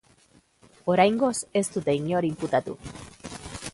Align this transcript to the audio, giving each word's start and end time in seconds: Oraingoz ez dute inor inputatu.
Oraingoz 0.93 1.33
ez 1.61 1.63
dute 1.75 1.97
inor 1.99 2.29
inputatu. 2.31 2.75